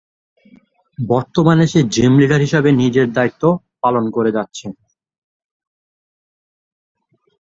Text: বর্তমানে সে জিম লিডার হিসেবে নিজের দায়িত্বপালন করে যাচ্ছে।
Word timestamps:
বর্তমানে 0.97 1.65
সে 1.67 1.79
জিম 1.93 2.13
লিডার 2.21 2.41
হিসেবে 2.41 2.69
নিজের 2.81 3.07
দায়িত্বপালন 3.17 4.05
করে 4.15 4.31
যাচ্ছে। 4.37 4.65